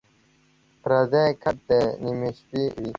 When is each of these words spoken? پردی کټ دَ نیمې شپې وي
پردی 0.81 1.27
کټ 1.41 1.57
دَ 1.67 1.71
نیمې 2.03 2.29
شپې 2.37 2.63
وي 2.75 2.89